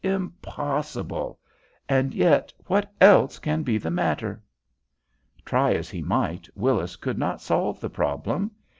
[0.03, 1.39] Impossible.
[1.87, 4.41] And yet what else can be the matter?"
[5.45, 8.49] Try as he might, Willis could not solve the problem.